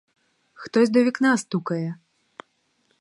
[0.53, 1.95] Хтось до вікна стукає!